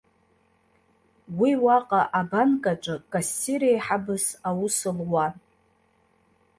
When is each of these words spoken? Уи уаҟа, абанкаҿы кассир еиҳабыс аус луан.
Уи 1.39 1.51
уаҟа, 1.63 2.01
абанкаҿы 2.19 2.95
кассир 3.11 3.61
еиҳабыс 3.69 4.25
аус 4.49 4.77
луан. 4.97 5.33